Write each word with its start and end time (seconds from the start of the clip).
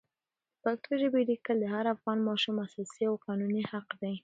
د 0.53 0.61
پښتو 0.63 0.91
ژبې 1.01 1.21
لیکل 1.31 1.57
د 1.61 1.65
هر 1.75 1.85
افغان 1.95 2.17
ماشوم 2.27 2.55
اساسي 2.65 3.03
او 3.09 3.15
قانوني 3.25 3.63
حق 3.71 3.87
دی. 4.01 4.15